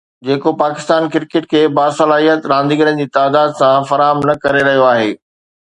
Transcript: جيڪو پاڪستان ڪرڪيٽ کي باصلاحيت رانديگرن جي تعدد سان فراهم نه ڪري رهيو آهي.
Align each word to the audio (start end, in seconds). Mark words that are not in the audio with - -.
جيڪو 0.27 0.51
پاڪستان 0.61 1.01
ڪرڪيٽ 1.15 1.43
کي 1.51 1.61
باصلاحيت 1.79 2.49
رانديگرن 2.53 2.99
جي 3.03 3.07
تعدد 3.19 3.55
سان 3.63 3.89
فراهم 3.93 4.25
نه 4.31 4.39
ڪري 4.47 4.67
رهيو 4.73 4.91
آهي. 4.97 5.09